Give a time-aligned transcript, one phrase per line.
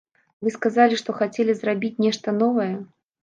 [0.45, 2.73] Вы сказалі, што хацелі зрабіць нешта новае.